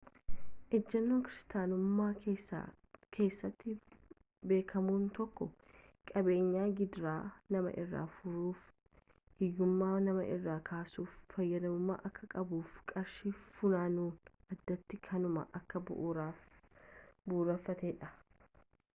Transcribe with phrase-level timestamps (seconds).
[0.75, 2.13] ejennoon kiristaanummaa
[3.17, 3.75] keessatti
[4.51, 5.47] beekamu tokko
[6.13, 7.19] qabeenyi gidiraa
[7.57, 9.05] nama irraa furuufi
[9.43, 15.45] ,hiyyummaa nama irraa kaasuuf fayyadamamuu akka qabuufi qarshiin funaanamu addatti kanuma
[15.75, 18.11] kan bu'uureffateedha